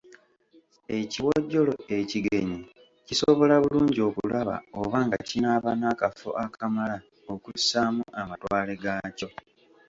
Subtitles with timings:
[0.97, 2.59] Ekiwojjolo ekigenyi
[3.07, 6.95] kisobola bulungi okulaba oba nga kinaaba n’akafo akamala
[7.33, 9.29] okussaamu amatwale gaakyo.